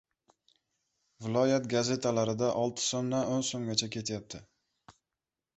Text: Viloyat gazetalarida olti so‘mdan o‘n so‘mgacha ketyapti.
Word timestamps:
Viloyat 1.25 1.67
gazetalarida 1.75 2.49
olti 2.63 2.87
so‘mdan 2.87 3.33
o‘n 3.37 3.47
so‘mgacha 3.51 3.91
ketyapti. 3.97 4.43